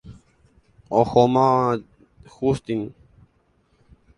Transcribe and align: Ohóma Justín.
Ohóma 1.01 1.79
Justín. 2.33 2.81